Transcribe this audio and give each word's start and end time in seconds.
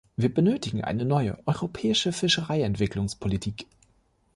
Wir 0.17 0.33
benötigen 0.33 0.83
eine 0.83 1.05
neue 1.05 1.37
europäische 1.45 2.11
Fischereientwicklungspolitik. 2.11 3.67